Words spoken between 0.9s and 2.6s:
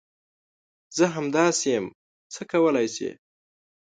زه همداسي یم، څه